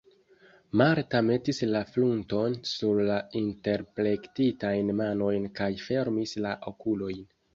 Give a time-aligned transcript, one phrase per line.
[0.81, 7.25] Marta metis la frunton sur la interplektitajn manojn kaj fermis la okulojn.